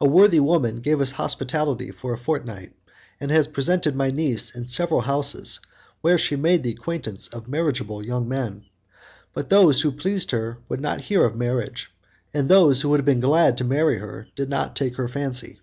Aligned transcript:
A 0.00 0.06
worthy 0.06 0.38
woman 0.38 0.80
gave 0.80 1.00
us 1.00 1.10
hospitality 1.10 1.90
for 1.90 2.12
a 2.14 2.18
fortnight, 2.18 2.76
and 3.18 3.32
has 3.32 3.48
presented 3.48 3.96
my 3.96 4.10
niece 4.10 4.54
in 4.54 4.68
several 4.68 5.00
houses 5.00 5.58
where 6.02 6.16
she 6.16 6.36
made 6.36 6.62
the 6.62 6.70
acquaintance 6.70 7.26
of 7.26 7.48
marriageable 7.48 8.06
young 8.06 8.28
men, 8.28 8.64
but 9.34 9.48
those 9.50 9.80
who 9.82 9.90
pleased 9.90 10.30
her 10.30 10.58
would 10.68 10.80
not 10.80 11.00
hear 11.00 11.24
of 11.24 11.34
marriage, 11.34 11.90
and 12.32 12.48
those 12.48 12.80
who 12.82 12.90
would 12.90 13.00
have 13.00 13.04
been 13.06 13.18
glad 13.18 13.56
to 13.56 13.64
marry 13.64 13.96
her 13.98 14.28
did 14.36 14.48
not 14.48 14.76
take 14.76 14.94
her 14.94 15.08
fancy." 15.08 15.58